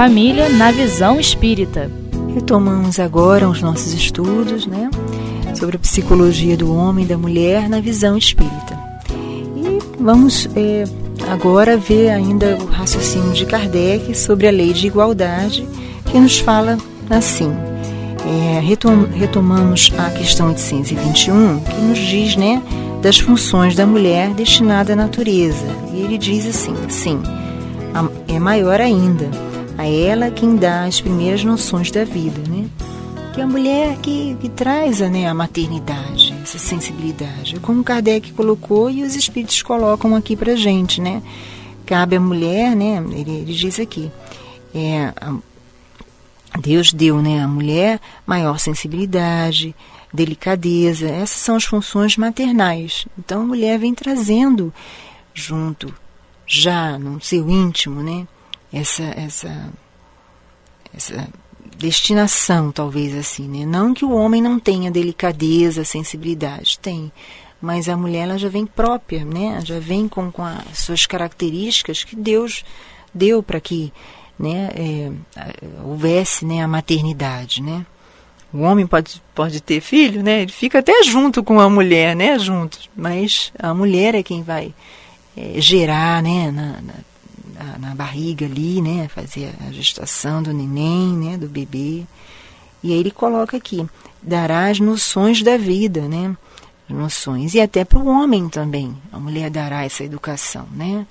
família 0.00 0.48
na 0.48 0.72
visão 0.72 1.20
espírita. 1.20 1.90
Retomamos 2.34 2.98
agora 2.98 3.46
os 3.46 3.60
nossos 3.60 3.92
estudos 3.92 4.66
né, 4.66 4.88
sobre 5.54 5.76
a 5.76 5.78
psicologia 5.78 6.56
do 6.56 6.74
homem 6.74 7.04
e 7.04 7.08
da 7.08 7.18
mulher 7.18 7.68
na 7.68 7.82
visão 7.82 8.16
espírita. 8.16 8.78
E 9.54 9.78
vamos 10.02 10.48
é, 10.56 10.84
agora 11.30 11.76
ver 11.76 12.08
ainda 12.12 12.56
o 12.62 12.64
raciocínio 12.64 13.34
de 13.34 13.44
Kardec 13.44 14.16
sobre 14.16 14.48
a 14.48 14.50
lei 14.50 14.72
de 14.72 14.86
igualdade, 14.86 15.68
que 16.10 16.18
nos 16.18 16.38
fala 16.38 16.78
assim. 17.10 17.52
É, 18.24 18.58
retom 18.60 19.04
retomamos 19.12 19.92
a 19.98 20.08
questão 20.12 20.48
821, 20.48 21.60
que 21.60 21.80
nos 21.82 21.98
diz 21.98 22.36
né, 22.36 22.62
das 23.02 23.18
funções 23.18 23.74
da 23.74 23.86
mulher 23.86 24.30
destinada 24.30 24.94
à 24.94 24.96
natureza. 24.96 25.66
E 25.92 26.00
ele 26.00 26.16
diz 26.16 26.46
assim: 26.46 26.74
sim, 26.88 27.20
é 28.26 28.38
maior 28.38 28.80
ainda 28.80 29.49
a 29.80 29.86
ela 29.86 30.30
quem 30.30 30.56
dá 30.56 30.84
as 30.84 31.00
primeiras 31.00 31.42
noções 31.42 31.90
da 31.90 32.04
vida, 32.04 32.40
né? 32.48 32.68
Que 33.32 33.40
é 33.40 33.44
a 33.44 33.46
mulher 33.46 33.96
que, 33.98 34.36
que 34.40 34.48
traz 34.48 35.00
né, 35.00 35.26
a 35.26 35.34
maternidade, 35.34 36.34
essa 36.42 36.58
sensibilidade. 36.58 37.58
Como 37.60 37.82
Kardec 37.82 38.32
colocou 38.32 38.90
e 38.90 39.02
os 39.02 39.16
espíritos 39.16 39.62
colocam 39.62 40.14
aqui 40.14 40.36
pra 40.36 40.54
gente, 40.54 41.00
né? 41.00 41.22
Cabe 41.86 42.16
à 42.16 42.20
mulher, 42.20 42.76
né? 42.76 43.02
Ele, 43.12 43.30
ele 43.30 43.54
diz 43.54 43.80
aqui, 43.80 44.10
é, 44.74 45.12
Deus 46.60 46.92
deu 46.92 47.22
né, 47.22 47.42
à 47.42 47.48
mulher 47.48 48.00
maior 48.26 48.58
sensibilidade, 48.58 49.74
delicadeza, 50.12 51.08
essas 51.08 51.40
são 51.40 51.56
as 51.56 51.64
funções 51.64 52.16
maternais. 52.16 53.06
Então 53.18 53.42
a 53.42 53.46
mulher 53.46 53.78
vem 53.78 53.94
trazendo 53.94 54.74
junto, 55.32 55.94
já 56.46 56.98
no 56.98 57.20
seu 57.20 57.48
íntimo, 57.48 58.02
né? 58.02 58.26
Essa 58.72 59.04
essa 59.16 59.70
essa 60.94 61.28
destinação, 61.76 62.70
talvez 62.70 63.14
assim, 63.14 63.48
né? 63.48 63.64
Não 63.64 63.94
que 63.94 64.04
o 64.04 64.12
homem 64.12 64.42
não 64.42 64.58
tenha 64.58 64.90
delicadeza, 64.90 65.84
sensibilidade, 65.84 66.78
tem, 66.78 67.10
mas 67.60 67.88
a 67.88 67.96
mulher 67.96 68.24
ela 68.24 68.38
já 68.38 68.48
vem 68.48 68.66
própria, 68.66 69.24
né? 69.24 69.60
Já 69.64 69.78
vem 69.78 70.08
com, 70.08 70.30
com 70.30 70.44
as 70.44 70.78
suas 70.78 71.06
características 71.06 72.04
que 72.04 72.16
Deus 72.16 72.64
deu 73.14 73.42
para 73.42 73.60
que, 73.60 73.92
né, 74.38 74.68
é, 74.74 75.10
houvesse, 75.84 76.44
né, 76.44 76.62
a 76.62 76.68
maternidade, 76.68 77.62
né? 77.62 77.84
O 78.52 78.60
homem 78.62 78.86
pode, 78.86 79.22
pode 79.34 79.60
ter 79.60 79.80
filho, 79.80 80.22
né? 80.22 80.42
Ele 80.42 80.52
fica 80.52 80.80
até 80.80 81.04
junto 81.04 81.42
com 81.42 81.60
a 81.60 81.70
mulher, 81.70 82.16
né? 82.16 82.38
Juntos, 82.38 82.90
mas 82.96 83.52
a 83.58 83.72
mulher 83.72 84.14
é 84.14 84.22
quem 84.22 84.42
vai 84.42 84.74
é, 85.36 85.60
gerar, 85.60 86.20
né? 86.22 86.50
Na, 86.50 86.80
na, 86.80 86.94
na, 87.62 87.78
na 87.78 87.94
barriga 87.94 88.46
ali, 88.46 88.80
né? 88.80 89.08
Fazer 89.08 89.52
a 89.66 89.70
gestação 89.70 90.42
do 90.42 90.52
neném, 90.52 91.12
né? 91.12 91.36
Do 91.36 91.46
bebê. 91.46 92.04
E 92.82 92.92
aí 92.92 92.98
ele 92.98 93.10
coloca 93.10 93.56
aqui, 93.56 93.86
dará 94.22 94.68
as 94.68 94.80
noções 94.80 95.42
da 95.42 95.58
vida, 95.58 96.08
né? 96.08 96.34
Noções. 96.88 97.54
E 97.54 97.60
até 97.60 97.84
para 97.84 97.98
o 97.98 98.08
homem 98.08 98.48
também. 98.48 98.96
A 99.12 99.18
mulher 99.18 99.50
dará 99.50 99.84
essa 99.84 100.02
educação, 100.02 100.66
né? 100.72 101.06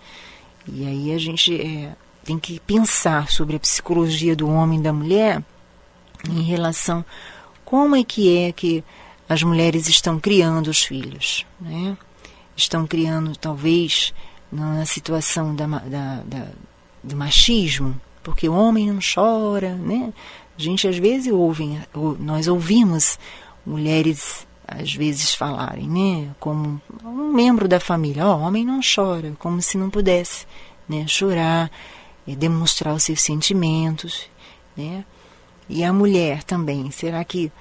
E 0.67 0.85
aí 0.85 1.13
a 1.13 1.17
gente 1.17 1.59
é, 1.59 1.95
tem 2.25 2.39
que 2.39 2.59
pensar 2.59 3.29
sobre 3.29 3.55
a 3.55 3.59
psicologia 3.59 4.35
do 4.35 4.49
homem 4.49 4.79
e 4.79 4.83
da 4.83 4.91
mulher 4.91 5.43
em 6.29 6.41
relação 6.41 7.05
como 7.63 7.95
é 7.95 8.03
que 8.03 8.35
é 8.35 8.51
que 8.51 8.83
as 9.27 9.43
mulheres 9.43 9.87
estão 9.87 10.19
criando 10.19 10.69
os 10.69 10.83
filhos, 10.83 11.45
né? 11.61 11.95
Estão 12.57 12.85
criando 12.85 13.35
talvez 13.37 14.11
na 14.51 14.85
situação 14.85 15.55
da, 15.55 15.65
da, 15.65 16.21
da, 16.25 16.47
do 17.03 17.15
machismo, 17.15 17.99
porque 18.23 18.49
o 18.49 18.53
homem 18.53 18.91
não 18.91 18.99
chora, 18.99 19.75
né? 19.75 20.13
A 20.57 20.61
gente 20.61 20.87
às 20.87 20.97
vezes 20.97 21.31
ouve, 21.31 21.79
nós 22.19 22.47
ouvimos 22.47 23.17
mulheres 23.65 24.47
às 24.67 24.93
vezes 24.93 25.33
falarem, 25.33 25.87
né? 25.87 26.35
Como 26.39 26.81
um 27.03 27.33
membro 27.33 27.67
da 27.67 27.79
família, 27.79 28.25
ó, 28.25 28.35
oh, 28.35 28.41
homem 28.41 28.65
não 28.65 28.79
chora, 28.81 29.33
como 29.39 29.61
se 29.61 29.77
não 29.77 29.89
pudesse, 29.89 30.45
né? 30.87 31.05
Chorar, 31.07 31.71
é, 32.27 32.35
demonstrar 32.35 32.93
os 32.93 33.03
seus 33.03 33.21
sentimentos, 33.21 34.29
né? 34.75 35.03
E 35.67 35.83
a 35.83 35.93
mulher 35.93 36.43
também, 36.43 36.89
será 36.91 37.23
que 37.23 37.51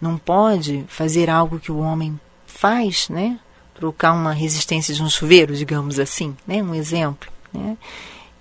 não 0.00 0.16
pode 0.16 0.84
fazer 0.88 1.28
algo 1.28 1.58
que 1.58 1.72
o 1.72 1.78
homem 1.78 2.18
faz, 2.46 3.08
né? 3.08 3.38
Trocar 3.76 4.12
uma 4.12 4.32
resistência 4.32 4.94
de 4.94 5.02
um 5.02 5.08
chuveiro, 5.08 5.54
digamos 5.54 5.98
assim, 5.98 6.36
né? 6.46 6.62
um 6.62 6.74
exemplo, 6.74 7.30
né? 7.52 7.76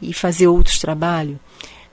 e 0.01 0.13
fazer 0.13 0.47
outros 0.47 0.79
trabalhos, 0.79 1.37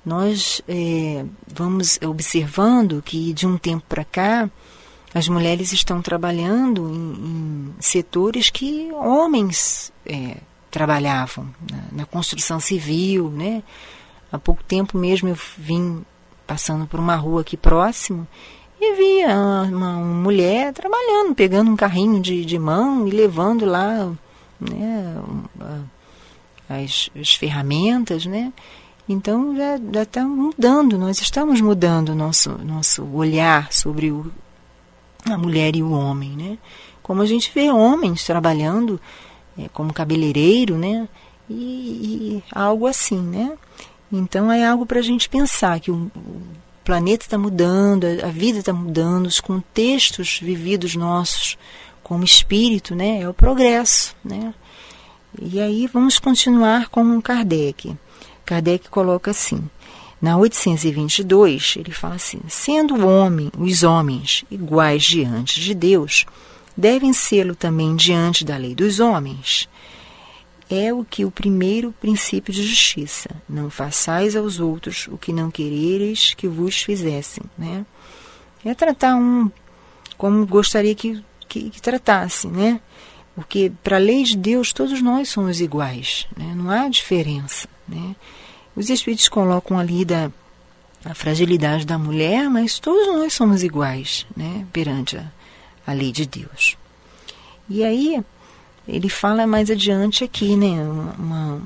nós 0.05 0.63
é, 0.69 1.25
vamos 1.47 1.99
observando 2.05 3.03
que 3.03 3.33
de 3.33 3.47
um 3.47 3.57
tempo 3.57 3.85
para 3.89 4.05
cá 4.05 4.51
as 5.15 5.29
mulheres 5.29 5.73
estão 5.73 6.01
trabalhando 6.01 6.89
em, 6.89 7.75
em 7.75 7.75
setores 7.81 8.49
que 8.49 8.91
homens 8.93 9.93
é, 10.07 10.39
trabalhavam, 10.71 11.49
na, 11.71 11.85
na, 11.93 12.07
construção 12.07 12.59
civil, 12.59 13.31
né? 13.31 13.63
Há 14.33 14.39
pouco 14.39 14.65
tempo 14.65 14.97
mesmo 14.97 15.29
eu 15.29 15.39
vim 15.59 16.03
passando 16.47 16.87
por 16.87 16.99
uma 16.99 17.15
rua 17.15 17.43
aqui 17.43 17.57
próximo 17.57 18.27
e 18.85 18.95
via 18.95 19.29
uma, 19.37 19.63
uma, 19.69 19.93
mulher 19.95 20.73
trabalhando, 20.73 21.35
pegando 21.35 21.71
um 21.71 21.77
carrinho 21.77 22.21
de, 22.21 22.45
de 22.45 22.59
mão 22.59 23.07
e 23.07 23.11
levando 23.11 23.65
lá 23.65 24.11
né, 24.61 25.23
as, 26.69 27.09
as 27.15 27.35
ferramentas, 27.35 28.27
né? 28.27 28.53
Então 29.09 29.55
já 29.57 30.03
está 30.03 30.25
mudando, 30.25 30.99
nós 30.99 31.21
estamos 31.21 31.61
mudando 31.61 32.15
nosso 32.15 32.51
nosso 32.59 33.05
olhar 33.05 33.73
sobre 33.73 34.11
o, 34.11 34.33
a 35.25 35.37
mulher 35.37 35.77
e 35.77 35.83
o 35.83 35.93
homem, 35.93 36.31
né? 36.31 36.59
Como 37.03 37.23
a 37.23 37.27
gente 37.27 37.53
vê 37.55 37.71
homens 37.71 38.25
trabalhando 38.25 39.01
é, 39.59 39.69
como 39.69 39.93
cabeleireiro, 39.93 40.77
né? 40.77 41.09
E, 41.49 41.55
e, 41.55 42.45
algo 42.53 42.87
assim, 42.87 43.21
né? 43.21 43.53
Então 44.11 44.51
é 44.51 44.67
algo 44.67 44.87
para 44.87 44.99
a 44.99 45.03
gente 45.03 45.29
pensar 45.29 45.79
que 45.81 45.91
o, 45.91 46.11
o 46.83 46.85
planeta 46.85 47.25
está 47.25 47.39
mudando, 47.39 48.05
a 48.25 48.27
vida 48.27 48.59
está 48.59 48.73
mudando, 48.73 49.27
os 49.27 49.41
contextos 49.41 50.41
vividos 50.43 50.97
nossos 50.97 51.57
como 52.03 52.25
espírito, 52.25 52.93
né, 52.93 53.21
é 53.21 53.29
o 53.29 53.33
progresso, 53.33 54.17
né? 54.25 54.53
E 55.41 55.61
aí 55.61 55.87
vamos 55.87 56.19
continuar 56.19 56.89
com 56.89 57.23
Kardec. 57.23 57.97
Kardec 58.45 58.91
coloca 58.91 59.31
assim: 59.31 59.63
na 60.21 60.37
822, 60.37 61.77
ele 61.79 61.93
fala 61.93 62.17
assim: 62.17 62.41
sendo 62.49 62.97
o 62.97 63.07
homem, 63.07 63.49
os 63.57 63.85
homens 63.85 64.45
iguais 64.51 65.05
diante 65.05 65.61
de 65.61 65.75
Deus, 65.75 66.27
devem 66.77 67.13
sê-lo 67.13 67.55
também 67.55 67.95
diante 67.95 68.45
da 68.45 68.57
lei 68.57 68.75
dos 68.75 68.99
homens 68.99 69.69
é 70.73 70.93
o 70.93 71.05
que 71.05 71.25
o 71.25 71.31
primeiro 71.31 71.93
princípio 72.01 72.53
de 72.53 72.63
justiça. 72.63 73.29
Não 73.49 73.69
façais 73.69 74.35
aos 74.35 74.59
outros 74.59 75.07
o 75.09 75.19
que 75.19 75.33
não 75.33 75.51
quereres 75.51 76.33
que 76.35 76.49
vos 76.49 76.81
fizessem. 76.81 77.45
Né? 77.59 77.85
É 78.65 78.75
tratar 78.75 79.15
um 79.15 79.51
como 80.17 80.47
gostaria 80.47 80.95
que, 80.95 81.23
que, 81.49 81.69
que 81.69 81.83
tratasse, 81.83 82.47
né? 82.47 82.81
Porque 83.35 83.73
para 83.83 83.97
a 83.97 83.99
lei 83.99 84.23
de 84.23 84.37
Deus 84.37 84.73
todos 84.73 85.03
nós 85.03 85.29
somos 85.29 85.61
iguais, 85.61 86.27
né? 86.37 86.55
não 86.55 86.71
há 86.71 86.89
diferença. 86.89 87.69
Né? 87.89 88.15
Os 88.77 88.89
Espíritos 88.89 89.29
colocam 89.29 89.79
ali 89.79 90.05
da, 90.05 90.31
a 91.05 91.15
fragilidade 91.15 91.85
da 91.85 91.99
mulher, 91.99 92.49
mas 92.49 92.79
todos 92.79 93.07
nós 93.09 93.33
somos 93.33 93.63
iguais 93.63 94.27
né? 94.37 94.67
perante 94.73 95.17
a, 95.17 95.25
a 95.87 95.93
lei 95.93 96.13
de 96.13 96.25
Deus. 96.25 96.77
E 97.69 97.83
aí 97.83 98.23
ele 98.87 99.09
fala 99.09 99.47
mais 99.47 99.71
adiante 99.71 100.25
aqui, 100.25 100.57
né? 100.57 100.83
Uma, 101.19 101.61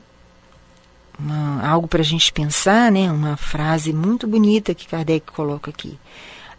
uma, 1.18 1.66
algo 1.68 1.88
para 1.88 2.00
a 2.00 2.04
gente 2.04 2.32
pensar, 2.32 2.92
né? 2.92 3.10
Uma 3.10 3.36
frase 3.36 3.92
muito 3.92 4.26
bonita 4.26 4.74
que 4.74 4.86
Kardec 4.86 5.32
coloca 5.32 5.70
aqui. 5.70 5.98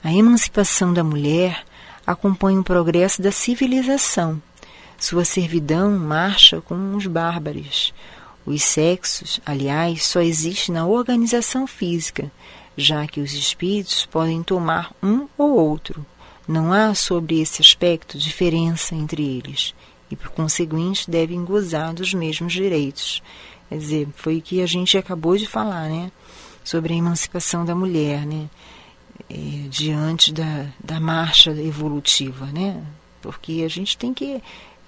A 0.03 0.11
emancipação 0.11 0.93
da 0.93 1.03
mulher 1.03 1.63
acompanha 2.05 2.59
o 2.59 2.63
progresso 2.63 3.21
da 3.21 3.31
civilização. 3.31 4.41
Sua 4.97 5.25
servidão 5.25 5.91
marcha 5.97 6.59
com 6.59 6.95
os 6.95 7.05
bárbaros. 7.05 7.93
Os 8.45 8.63
sexos, 8.63 9.39
aliás, 9.45 10.05
só 10.05 10.21
existem 10.21 10.73
na 10.73 10.87
organização 10.87 11.67
física, 11.67 12.31
já 12.75 13.05
que 13.05 13.19
os 13.19 13.33
espíritos 13.33 14.05
podem 14.05 14.41
tomar 14.41 14.91
um 15.03 15.27
ou 15.37 15.51
outro. 15.51 16.03
Não 16.47 16.71
há 16.71 16.95
sobre 16.95 17.41
esse 17.41 17.61
aspecto 17.61 18.17
diferença 18.17 18.95
entre 18.95 19.21
eles 19.21 19.75
e, 20.09 20.15
por 20.15 20.29
conseguinte, 20.29 21.09
devem 21.09 21.43
gozar 21.43 21.93
dos 21.93 22.13
mesmos 22.13 22.53
direitos. 22.53 23.21
Quer 23.69 23.77
dizer, 23.77 24.07
foi 24.15 24.37
o 24.37 24.41
que 24.41 24.61
a 24.61 24.65
gente 24.65 24.97
acabou 24.97 25.37
de 25.37 25.45
falar, 25.45 25.89
né? 25.89 26.11
Sobre 26.63 26.93
a 26.93 26.97
emancipação 26.97 27.65
da 27.65 27.75
mulher, 27.75 28.25
né? 28.25 28.49
É, 29.29 29.67
diante 29.69 30.33
da, 30.33 30.67
da 30.81 30.99
marcha 30.99 31.51
evolutiva, 31.51 32.45
né? 32.47 32.81
Porque 33.21 33.63
a 33.65 33.67
gente 33.67 33.97
tem 33.97 34.13
que. 34.13 34.41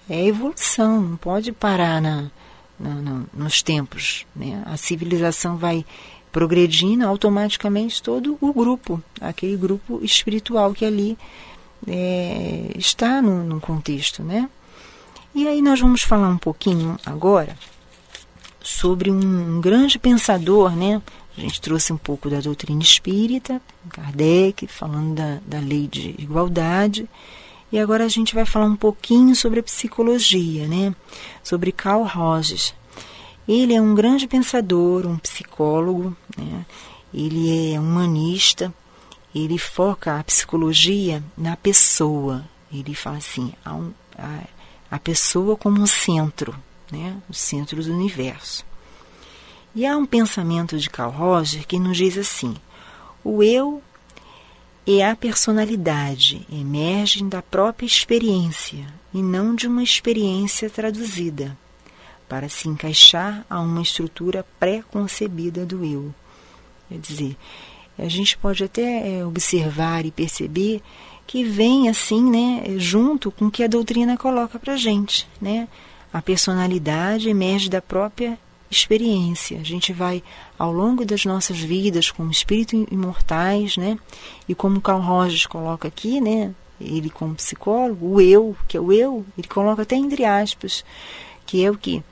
É 0.09 0.25
evolução, 0.25 1.01
não 1.01 1.17
pode 1.17 1.51
parar 1.51 2.01
na, 2.01 2.31
na, 2.79 2.95
na 2.95 3.23
nos 3.31 3.61
tempos. 3.61 4.25
Né? 4.35 4.63
A 4.65 4.75
civilização 4.75 5.55
vai 5.55 5.85
progredindo 6.31 7.05
automaticamente 7.05 8.01
todo 8.01 8.37
o 8.41 8.53
grupo, 8.53 9.03
aquele 9.21 9.55
grupo 9.55 9.99
espiritual 10.03 10.73
que 10.73 10.85
ali 10.85 11.17
é, 11.87 12.71
está 12.75 13.21
no, 13.21 13.43
no 13.43 13.59
contexto, 13.59 14.23
né? 14.23 14.49
E 15.33 15.47
aí 15.47 15.61
nós 15.61 15.79
vamos 15.79 16.01
falar 16.01 16.29
um 16.29 16.37
pouquinho 16.37 16.97
agora 17.05 17.55
sobre 18.61 19.09
um, 19.09 19.61
grande 19.61 19.97
pensador, 19.97 20.75
né? 20.75 21.01
A 21.37 21.41
gente 21.41 21.61
trouxe 21.61 21.93
um 21.93 21.97
pouco 21.97 22.29
da 22.29 22.39
doutrina 22.41 22.81
espírita, 22.81 23.61
Kardec, 23.89 24.67
falando 24.67 25.15
da, 25.15 25.39
da 25.45 25.59
lei 25.59 25.87
de 25.87 26.15
igualdade. 26.17 27.07
E 27.71 27.79
agora 27.79 28.03
a 28.03 28.09
gente 28.09 28.35
vai 28.35 28.45
falar 28.45 28.65
um 28.65 28.75
pouquinho 28.75 29.35
sobre 29.35 29.59
a 29.59 29.63
psicologia, 29.63 30.67
né? 30.67 30.93
Sobre 31.43 31.71
Carl 31.71 32.03
Rogers. 32.03 32.73
Ele 33.47 33.73
é 33.73 33.81
um 33.81 33.95
grande 33.95 34.27
pensador, 34.27 35.07
um 35.07 35.17
psicólogo, 35.17 36.15
né? 36.37 36.65
ele 37.13 37.73
é 37.73 37.79
humanista, 37.79 38.73
ele 39.33 39.57
foca 39.57 40.19
a 40.19 40.23
psicologia 40.23 41.23
na 41.37 41.55
pessoa. 41.55 42.43
Ele 42.71 42.93
fala 42.93 43.17
assim, 43.17 43.53
a, 43.65 43.79
a, 44.17 44.39
a 44.89 44.97
pessoa 44.99 45.55
como 45.55 45.81
um 45.81 45.87
centro, 45.87 46.55
né? 46.91 47.17
o 47.29 47.33
centro 47.33 47.83
do 47.83 47.93
universo. 47.93 48.65
E 49.75 49.85
há 49.85 49.95
um 49.95 50.05
pensamento 50.05 50.77
de 50.77 50.89
Carl 50.89 51.11
Roger 51.11 51.65
que 51.67 51.79
nos 51.79 51.97
diz 51.97 52.17
assim: 52.17 52.55
o 53.23 53.43
eu 53.43 53.81
e 54.85 55.01
a 55.03 55.15
personalidade 55.15 56.45
emergem 56.51 57.29
da 57.29 57.41
própria 57.41 57.85
experiência 57.85 58.87
e 59.13 59.21
não 59.21 59.53
de 59.53 59.67
uma 59.67 59.83
experiência 59.83 60.69
traduzida 60.69 61.55
para 62.27 62.49
se 62.49 62.67
encaixar 62.67 63.45
a 63.49 63.59
uma 63.59 63.81
estrutura 63.81 64.45
pré-concebida 64.59 65.65
do 65.65 65.83
eu. 65.85 66.13
Quer 66.87 66.99
dizer, 66.99 67.37
a 67.97 68.07
gente 68.07 68.37
pode 68.37 68.63
até 68.63 69.19
é, 69.19 69.25
observar 69.25 70.05
e 70.05 70.11
perceber 70.11 70.81
que 71.29 71.43
vem 71.43 71.87
assim, 71.87 72.23
né, 72.23 72.63
junto 72.79 73.29
com 73.29 73.45
o 73.45 73.51
que 73.51 73.63
a 73.63 73.67
doutrina 73.67 74.17
coloca 74.17 74.57
para 74.57 74.75
gente, 74.75 75.27
né? 75.39 75.67
A 76.11 76.23
personalidade 76.23 77.29
emerge 77.29 77.69
da 77.69 77.79
própria 77.79 78.35
experiência. 78.67 79.59
A 79.59 79.63
gente 79.63 79.93
vai 79.93 80.23
ao 80.57 80.73
longo 80.73 81.05
das 81.05 81.25
nossas 81.25 81.59
vidas 81.59 82.09
como 82.09 82.31
espíritos 82.31 82.83
imortais, 82.89 83.77
né? 83.77 83.99
E 84.47 84.55
como 84.55 84.81
Carl 84.81 84.99
Rogers 84.99 85.45
coloca 85.45 85.87
aqui, 85.87 86.19
né? 86.19 86.51
Ele 86.81 87.11
como 87.11 87.35
psicólogo, 87.35 88.15
o 88.15 88.19
eu, 88.19 88.57
que 88.67 88.75
é 88.75 88.79
o 88.81 88.91
eu, 88.91 89.23
ele 89.37 89.47
coloca 89.47 89.83
até 89.83 89.95
entre 89.95 90.25
aspas, 90.25 90.83
que 91.45 91.63
é 91.63 91.69
o 91.69 91.77
que 91.77 92.03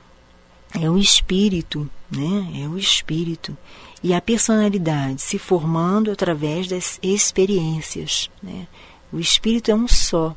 é 0.80 0.88
o 0.88 0.96
espírito, 0.96 1.90
né? 2.08 2.62
É 2.62 2.68
o 2.68 2.78
espírito 2.78 3.56
e 4.00 4.14
a 4.14 4.20
personalidade 4.20 5.20
se 5.20 5.40
formando 5.40 6.12
através 6.12 6.68
das 6.68 7.00
experiências, 7.02 8.30
né? 8.40 8.68
O 9.12 9.18
espírito 9.18 9.70
é 9.70 9.74
um 9.74 9.88
só. 9.88 10.34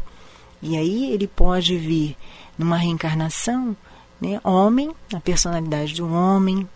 E 0.61 0.77
aí 0.77 1.11
ele 1.11 1.27
pode 1.27 1.77
vir 1.77 2.15
numa 2.57 2.77
reencarnação, 2.77 3.75
né? 4.19 4.39
Homem, 4.43 4.91
a 5.13 5.19
personalidade 5.19 5.93
de 5.93 6.03
um 6.03 6.13
homem, 6.13 6.67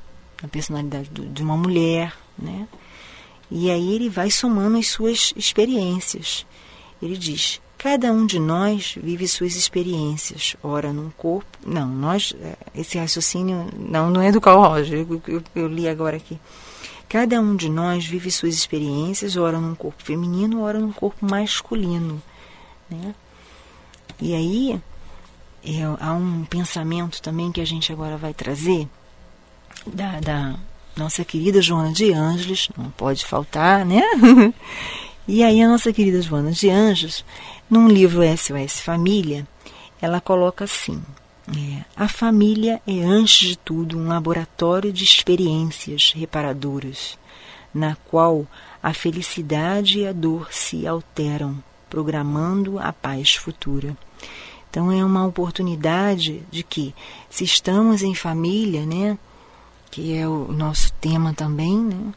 a 0.43 0.47
personalidade 0.47 1.09
de 1.09 1.43
uma 1.43 1.55
mulher, 1.55 2.15
né? 2.37 2.67
E 3.49 3.69
aí 3.69 3.93
ele 3.93 4.09
vai 4.09 4.31
somando 4.31 4.77
as 4.77 4.87
suas 4.87 5.33
experiências. 5.37 6.45
Ele 7.01 7.15
diz: 7.15 7.61
Cada 7.77 8.11
um 8.11 8.25
de 8.25 8.39
nós 8.39 8.95
vive 9.01 9.27
suas 9.27 9.55
experiências, 9.55 10.55
ora 10.63 10.91
num 10.91 11.11
corpo. 11.11 11.45
Não, 11.65 11.87
nós. 11.87 12.33
É, 12.41 12.57
esse 12.73 12.97
raciocínio. 12.97 13.67
Não, 13.77 14.09
não 14.09 14.21
é 14.21 14.31
do 14.31 14.41
Carl 14.41 14.61
Roger, 14.61 15.05
eu, 15.07 15.21
eu, 15.27 15.43
eu 15.55 15.67
li 15.67 15.87
agora 15.87 16.17
aqui. 16.17 16.39
Cada 17.07 17.39
um 17.39 17.55
de 17.55 17.69
nós 17.69 18.05
vive 18.05 18.31
suas 18.31 18.55
experiências, 18.55 19.37
ora 19.37 19.59
num 19.59 19.75
corpo 19.75 20.03
feminino, 20.03 20.63
ora 20.63 20.79
num 20.79 20.91
corpo 20.91 21.25
masculino. 21.25 22.21
Né? 22.89 23.13
E 24.21 24.33
aí, 24.33 24.81
é, 25.63 25.83
há 25.99 26.13
um 26.13 26.45
pensamento 26.45 27.21
também 27.21 27.51
que 27.51 27.61
a 27.61 27.65
gente 27.65 27.91
agora 27.91 28.17
vai 28.17 28.33
trazer 28.33 28.87
da, 29.85 30.19
da 30.19 30.55
nossa 30.95 31.25
querida 31.25 31.61
Joana 31.61 31.91
de 31.91 32.11
Ângeles, 32.13 32.69
não 32.77 32.89
pode 32.91 33.25
faltar, 33.25 33.85
né? 33.85 34.01
e 35.27 35.43
aí, 35.43 35.61
a 35.61 35.67
nossa 35.67 35.91
querida 35.91 36.21
Joana 36.21 36.51
de 36.51 36.69
Anjos 36.69 37.25
num 37.69 37.87
livro 37.87 38.21
SOS 38.37 38.79
Família, 38.79 39.47
ela 40.01 40.21
coloca 40.21 40.63
assim: 40.63 41.01
é, 41.47 41.85
a 41.95 42.07
família 42.07 42.81
é, 42.87 43.01
antes 43.01 43.49
de 43.49 43.57
tudo, 43.57 43.97
um 43.97 44.07
laboratório 44.07 44.91
de 44.91 45.03
experiências 45.03 46.11
reparadoras, 46.15 47.19
na 47.73 47.95
qual 47.95 48.47
a 48.81 48.93
felicidade 48.93 49.99
e 49.99 50.07
a 50.07 50.11
dor 50.11 50.47
se 50.51 50.87
alteram, 50.87 51.61
programando 51.89 52.79
a 52.79 52.91
paz 52.91 53.35
futura. 53.35 53.95
Então 54.69 54.91
é 54.91 55.05
uma 55.05 55.25
oportunidade 55.25 56.41
de 56.49 56.63
que, 56.63 56.95
se 57.29 57.43
estamos 57.43 58.01
em 58.01 58.15
família, 58.15 58.85
né, 58.85 59.17
que 59.91 60.17
é 60.17 60.27
o 60.27 60.51
nosso 60.51 60.91
tema 60.93 61.33
também, 61.33 61.77
né, 61.77 62.13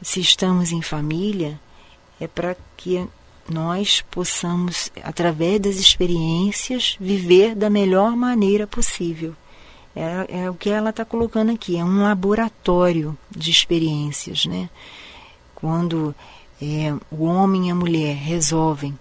se 0.00 0.20
estamos 0.20 0.72
em 0.72 0.82
família, 0.82 1.60
é 2.20 2.26
para 2.26 2.56
que 2.76 3.06
nós 3.48 4.02
possamos, 4.10 4.90
através 5.02 5.60
das 5.60 5.76
experiências, 5.76 6.96
viver 7.00 7.54
da 7.54 7.68
melhor 7.68 8.16
maneira 8.16 8.66
possível. 8.66 9.34
É, 9.94 10.44
é 10.44 10.50
o 10.50 10.54
que 10.54 10.70
ela 10.70 10.90
está 10.90 11.04
colocando 11.04 11.52
aqui, 11.52 11.76
é 11.76 11.84
um 11.84 12.02
laboratório 12.02 13.16
de 13.30 13.50
experiências. 13.50 14.46
Né? 14.46 14.70
Quando 15.54 16.14
é, 16.60 16.94
o 17.10 17.24
homem 17.24 17.68
e 17.68 17.70
a 17.70 17.74
mulher 17.74 18.16
resolvem 18.16 18.98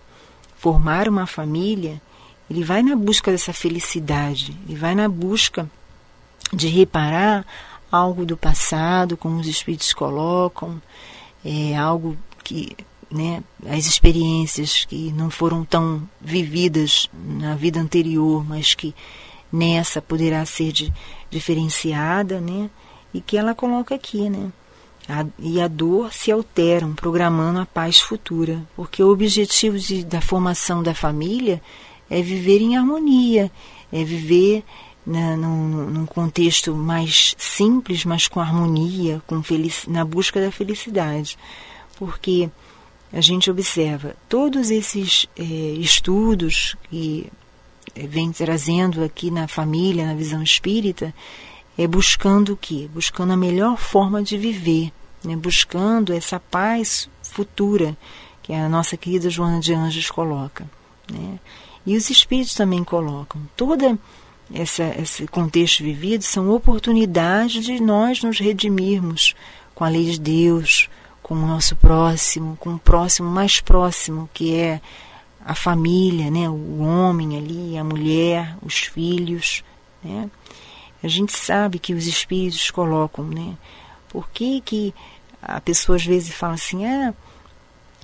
formar 0.57 1.07
uma 1.07 1.25
família, 1.25 2.01
ele 2.49 2.63
vai 2.63 2.83
na 2.83 2.95
busca 2.95 3.31
dessa 3.31 3.53
felicidade, 3.53 4.57
ele 4.67 4.77
vai 4.77 4.93
na 4.93 5.07
busca 5.07 5.69
de 6.51 6.67
reparar 6.67 7.45
algo 7.91 8.25
do 8.25 8.35
passado, 8.35 9.15
como 9.15 9.39
os 9.39 9.47
espíritos 9.47 9.93
colocam, 9.93 10.81
é 11.43 11.75
algo 11.77 12.17
que 12.43 12.75
né, 13.11 13.43
as 13.67 13.85
experiências 13.85 14.85
que 14.85 15.11
não 15.11 15.29
foram 15.29 15.65
tão 15.65 16.07
vividas 16.19 17.09
na 17.13 17.55
vida 17.55 17.79
anterior, 17.79 18.45
mas 18.47 18.73
que 18.73 18.95
nessa 19.51 20.01
poderá 20.01 20.45
ser 20.45 20.71
de, 20.71 20.93
diferenciada, 21.29 22.39
né, 22.39 22.69
e 23.13 23.19
que 23.19 23.37
ela 23.37 23.53
coloca 23.53 23.93
aqui, 23.93 24.29
né, 24.29 24.51
a, 25.09 25.25
e 25.37 25.59
a 25.59 25.67
dor 25.67 26.13
se 26.13 26.31
alteram, 26.31 26.93
programando 26.93 27.59
a 27.59 27.65
paz 27.65 27.99
futura, 27.99 28.61
porque 28.75 29.03
o 29.03 29.11
objetivo 29.11 29.77
de, 29.77 30.05
da 30.05 30.21
formação 30.21 30.81
da 30.81 30.93
família 30.93 31.61
é 32.09 32.21
viver 32.21 32.61
em 32.61 32.77
harmonia, 32.77 33.51
é 33.91 34.03
viver 34.03 34.63
na, 35.05 35.35
num, 35.35 35.89
num, 35.89 36.05
contexto 36.05 36.73
mais 36.73 37.35
simples, 37.37 38.05
mas 38.05 38.27
com 38.27 38.39
harmonia, 38.39 39.21
com 39.25 39.41
felic, 39.41 39.89
na 39.89 40.05
busca 40.05 40.39
da 40.39 40.51
felicidade, 40.51 41.37
porque 41.97 42.49
a 43.13 43.19
gente 43.19 43.51
observa 43.51 44.15
todos 44.29 44.71
esses 44.71 45.27
é, 45.37 45.43
estudos 45.43 46.75
que 46.89 47.31
é, 47.95 48.07
vem 48.07 48.31
trazendo 48.31 49.03
aqui 49.03 49.29
na 49.29 49.47
família, 49.47 50.05
na 50.05 50.13
visão 50.13 50.41
espírita, 50.41 51.13
é 51.77 51.87
buscando 51.87 52.53
o 52.53 52.57
quê? 52.57 52.89
Buscando 52.93 53.33
a 53.33 53.37
melhor 53.37 53.77
forma 53.77 54.21
de 54.23 54.37
viver, 54.37 54.91
né? 55.23 55.35
buscando 55.35 56.13
essa 56.13 56.39
paz 56.39 57.09
futura 57.21 57.97
que 58.41 58.53
a 58.53 58.69
nossa 58.69 58.95
querida 58.95 59.29
Joana 59.29 59.59
de 59.59 59.73
Anjos 59.73 60.09
coloca. 60.09 60.69
Né? 61.11 61.39
E 61.85 61.97
os 61.97 62.09
espíritos 62.09 62.53
também 62.53 62.83
colocam. 62.83 63.41
Todo 63.55 63.99
esse 64.53 65.27
contexto 65.27 65.83
vivido 65.83 66.23
são 66.23 66.49
oportunidades 66.49 67.65
de 67.65 67.81
nós 67.81 68.21
nos 68.21 68.39
redimirmos 68.39 69.33
com 69.73 69.83
a 69.83 69.89
lei 69.89 70.05
de 70.05 70.19
Deus, 70.19 70.89
com 71.31 71.35
o 71.35 71.47
nosso 71.47 71.77
próximo, 71.77 72.57
com 72.57 72.73
o 72.73 72.77
próximo 72.77 73.29
mais 73.29 73.61
próximo, 73.61 74.29
que 74.33 74.53
é 74.53 74.81
a 75.45 75.55
família, 75.55 76.29
né? 76.29 76.49
o 76.49 76.81
homem 76.81 77.37
ali, 77.37 77.77
a 77.77 77.85
mulher, 77.85 78.57
os 78.61 78.79
filhos. 78.79 79.63
Né? 80.03 80.29
A 81.01 81.07
gente 81.07 81.31
sabe 81.31 81.79
que 81.79 81.93
os 81.93 82.05
espíritos 82.05 82.69
colocam, 82.69 83.23
né? 83.23 83.55
Por 84.09 84.29
que, 84.29 84.59
que 84.59 84.93
a 85.41 85.61
pessoa 85.61 85.95
às 85.95 86.05
vezes 86.05 86.35
fala 86.35 86.55
assim, 86.55 86.85
ah, 86.85 87.13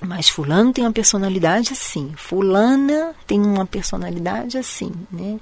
mas 0.01 0.29
fulano 0.29 0.71
tem 0.71 0.85
uma 0.85 0.93
personalidade 0.93 1.73
assim, 1.73 2.13
fulana 2.15 3.13
tem 3.27 3.41
uma 3.41 3.65
personalidade 3.65 4.57
assim, 4.57 4.93
né? 5.11 5.37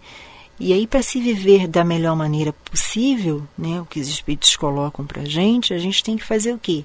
E 0.59 0.73
aí, 0.73 0.87
para 0.87 1.03
se 1.03 1.19
viver 1.19 1.67
da 1.67 1.83
melhor 1.83 2.15
maneira 2.15 2.51
possível, 2.51 3.47
né, 3.55 3.79
o 3.79 3.85
que 3.85 3.99
os 3.99 4.07
espíritos 4.07 4.55
colocam 4.55 5.05
para 5.05 5.21
a 5.21 5.25
gente, 5.25 5.71
a 5.71 5.77
gente 5.77 6.03
tem 6.03 6.15
que 6.17 6.23
fazer 6.23 6.51
o 6.51 6.57
quê? 6.57 6.83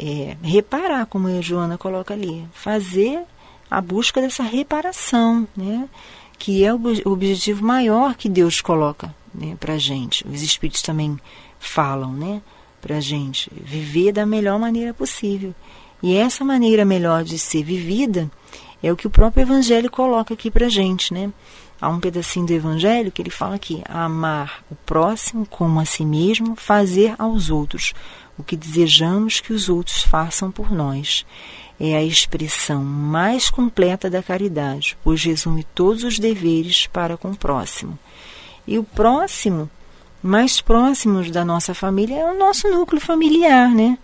É, 0.00 0.36
reparar, 0.42 1.06
como 1.06 1.28
a 1.28 1.40
Joana 1.40 1.78
coloca 1.78 2.14
ali, 2.14 2.46
fazer 2.52 3.22
a 3.70 3.80
busca 3.80 4.20
dessa 4.20 4.42
reparação, 4.42 5.46
né? 5.56 5.88
que 6.38 6.64
é 6.64 6.74
o 6.74 6.80
objetivo 7.04 7.64
maior 7.64 8.14
que 8.14 8.28
Deus 8.28 8.60
coloca 8.60 9.14
né, 9.34 9.56
para 9.58 9.74
a 9.74 9.78
gente. 9.78 10.26
Os 10.26 10.42
Espíritos 10.42 10.82
também 10.82 11.18
falam, 11.58 12.12
né? 12.12 12.42
para 12.80 12.98
a 12.98 13.00
gente 13.00 13.50
viver 13.54 14.12
da 14.12 14.26
melhor 14.26 14.58
maneira 14.58 14.92
possível. 14.92 15.54
E 16.02 16.14
essa 16.14 16.44
maneira 16.44 16.84
melhor 16.84 17.24
de 17.24 17.38
ser 17.38 17.62
vivida 17.64 18.30
é 18.82 18.92
o 18.92 18.96
que 18.96 19.06
o 19.06 19.10
próprio 19.10 19.40
Evangelho 19.40 19.90
coloca 19.90 20.34
aqui 20.34 20.50
para 20.50 20.66
a 20.66 20.68
gente, 20.68 21.14
né? 21.14 21.32
Há 21.80 21.88
um 21.88 21.98
pedacinho 21.98 22.46
do 22.46 22.52
Evangelho 22.52 23.10
que 23.10 23.22
ele 23.22 23.30
fala 23.30 23.54
aqui: 23.54 23.82
amar 23.88 24.62
o 24.70 24.74
próximo 24.74 25.46
como 25.46 25.80
a 25.80 25.86
si 25.86 26.04
mesmo, 26.04 26.54
fazer 26.54 27.14
aos 27.18 27.48
outros 27.48 27.94
o 28.38 28.42
que 28.42 28.56
desejamos 28.56 29.40
que 29.40 29.52
os 29.52 29.68
outros 29.68 30.02
façam 30.02 30.50
por 30.50 30.70
nós. 30.70 31.24
É 31.78 31.96
a 31.96 32.02
expressão 32.02 32.84
mais 32.84 33.50
completa 33.50 34.08
da 34.08 34.22
caridade, 34.22 34.96
pois 35.02 35.22
resume 35.24 35.64
todos 35.74 36.04
os 36.04 36.18
deveres 36.18 36.86
para 36.86 37.16
com 37.16 37.30
o 37.30 37.36
próximo. 37.36 37.98
E 38.66 38.78
o 38.78 38.84
próximo 38.84 39.68
mais 40.22 40.60
próximos 40.60 41.30
da 41.30 41.44
nossa 41.44 41.74
família 41.74 42.20
é 42.20 42.24
o 42.24 42.38
nosso 42.38 42.66
núcleo 42.68 43.00
familiar, 43.00 43.68
né? 43.68 43.98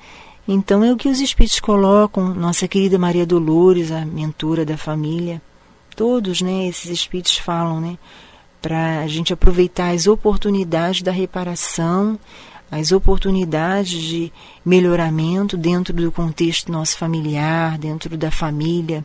Então 0.46 0.84
é 0.84 0.92
o 0.92 0.96
que 0.96 1.08
os 1.08 1.20
espíritos 1.20 1.60
colocam, 1.60 2.34
nossa 2.34 2.68
querida 2.68 2.98
Maria 2.98 3.24
Dolores, 3.24 3.90
a 3.90 4.04
mentora 4.04 4.64
da 4.64 4.76
família, 4.76 5.40
todos, 5.94 6.42
né, 6.42 6.66
esses 6.66 6.90
espíritos 6.90 7.38
falam, 7.38 7.80
né, 7.80 7.98
para 8.60 9.00
a 9.00 9.06
gente 9.06 9.32
aproveitar 9.32 9.94
as 9.94 10.06
oportunidades 10.06 11.02
da 11.02 11.12
reparação, 11.12 12.18
as 12.70 12.92
oportunidades 12.92 14.00
de 14.00 14.32
melhoramento 14.64 15.56
dentro 15.56 15.92
do 15.92 16.12
contexto 16.12 16.70
nosso 16.70 16.96
familiar, 16.96 17.76
dentro 17.78 18.16
da 18.16 18.30
família, 18.30 19.04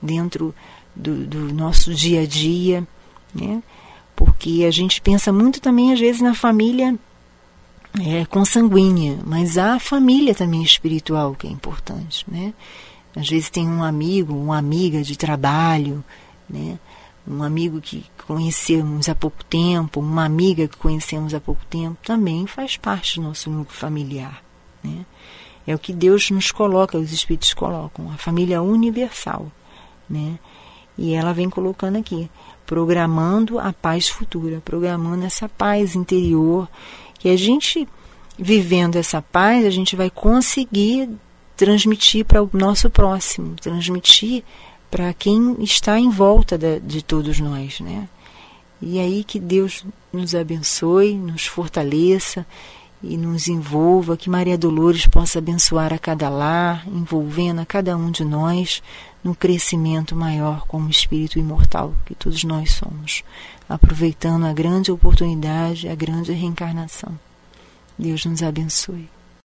dentro 0.00 0.54
do, 0.94 1.24
do 1.26 1.54
nosso 1.54 1.94
dia 1.94 2.22
a 2.22 2.26
dia, 2.26 2.86
né? 3.34 3.62
porque 4.14 4.64
a 4.66 4.70
gente 4.70 5.00
pensa 5.00 5.32
muito 5.32 5.60
também, 5.60 5.92
às 5.92 6.00
vezes, 6.00 6.20
na 6.20 6.34
família 6.34 6.98
é, 8.00 8.24
consanguínea, 8.26 9.18
mas 9.24 9.56
há 9.56 9.74
a 9.74 9.80
família 9.80 10.34
também 10.34 10.62
espiritual 10.62 11.34
que 11.34 11.46
é 11.46 11.50
importante, 11.50 12.24
né? 12.28 12.52
Às 13.14 13.28
vezes 13.28 13.48
tem 13.48 13.66
um 13.66 13.82
amigo, 13.82 14.34
uma 14.34 14.58
amiga 14.58 15.02
de 15.02 15.16
trabalho, 15.16 16.04
né? 16.48 16.78
Um 17.28 17.42
amigo 17.42 17.80
que 17.80 18.04
conhecemos 18.26 19.08
há 19.08 19.14
pouco 19.14 19.44
tempo, 19.44 20.00
uma 20.00 20.24
amiga 20.24 20.68
que 20.68 20.76
conhecemos 20.76 21.34
há 21.34 21.40
pouco 21.40 21.64
tempo, 21.66 21.96
também 22.04 22.46
faz 22.46 22.76
parte 22.76 23.18
do 23.18 23.26
nosso 23.26 23.50
núcleo 23.50 23.76
familiar, 23.76 24.42
né? 24.82 25.04
É 25.66 25.74
o 25.74 25.78
que 25.78 25.92
Deus 25.92 26.30
nos 26.30 26.52
coloca, 26.52 26.96
os 26.96 27.12
Espíritos 27.12 27.52
colocam, 27.52 28.10
a 28.12 28.16
família 28.16 28.62
universal, 28.62 29.50
né? 30.08 30.38
E 30.96 31.12
ela 31.12 31.32
vem 31.32 31.50
colocando 31.50 31.98
aqui 31.98 32.30
programando 32.64 33.58
a 33.58 33.72
paz 33.72 34.08
futura, 34.08 34.60
programando 34.64 35.24
essa 35.24 35.48
paz 35.48 35.94
interior, 35.94 36.68
que 37.18 37.28
a 37.28 37.36
gente 37.36 37.88
vivendo 38.38 38.96
essa 38.96 39.22
paz, 39.22 39.64
a 39.64 39.70
gente 39.70 39.96
vai 39.96 40.10
conseguir 40.10 41.08
transmitir 41.56 42.24
para 42.24 42.42
o 42.42 42.50
nosso 42.52 42.90
próximo, 42.90 43.54
transmitir 43.56 44.44
para 44.90 45.12
quem 45.12 45.56
está 45.60 45.98
em 45.98 46.10
volta 46.10 46.56
de, 46.56 46.80
de 46.80 47.02
todos 47.02 47.40
nós, 47.40 47.80
né? 47.80 48.08
E 48.80 48.98
aí 48.98 49.24
que 49.24 49.40
Deus 49.40 49.84
nos 50.12 50.34
abençoe, 50.34 51.14
nos 51.14 51.46
fortaleça 51.46 52.46
e 53.02 53.16
nos 53.16 53.48
envolva, 53.48 54.16
que 54.16 54.30
Maria 54.30 54.58
Dolores 54.58 55.06
possa 55.06 55.38
abençoar 55.38 55.92
a 55.92 55.98
cada 55.98 56.28
lar, 56.28 56.86
envolvendo 56.86 57.60
a 57.60 57.66
cada 57.66 57.96
um 57.96 58.10
de 58.10 58.24
nós 58.24 58.82
no 59.22 59.34
crescimento 59.34 60.14
maior 60.14 60.66
como 60.66 60.90
espírito 60.90 61.38
imortal 61.38 61.94
que 62.04 62.14
todos 62.14 62.44
nós 62.44 62.72
somos, 62.72 63.22
aproveitando 63.68 64.46
a 64.46 64.52
grande 64.52 64.92
oportunidade, 64.92 65.88
a 65.88 65.94
grande 65.94 66.32
reencarnação. 66.32 67.18
Deus 67.98 68.24
nos 68.24 68.42
abençoe. 68.42 69.15